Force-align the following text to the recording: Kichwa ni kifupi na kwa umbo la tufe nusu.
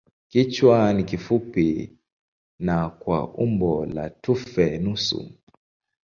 Kichwa 0.29 0.93
ni 0.93 1.03
kifupi 1.03 1.97
na 2.59 2.89
kwa 2.89 3.33
umbo 3.33 3.85
la 3.85 4.09
tufe 4.09 4.77
nusu. 4.77 5.31